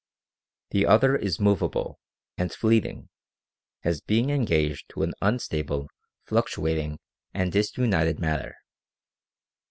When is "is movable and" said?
1.15-2.51